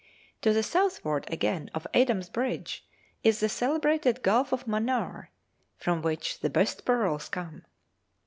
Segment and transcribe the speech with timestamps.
[0.41, 2.83] To the southward again of Adam's Bridge
[3.23, 5.27] is the celebrated Gulf of Manaar,
[5.77, 7.65] from which the best pearls come.